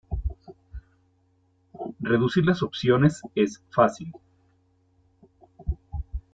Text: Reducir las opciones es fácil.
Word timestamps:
Reducir 1.99 2.43
las 2.43 2.63
opciones 2.63 3.21
es 3.35 3.61
fácil. 3.69 4.11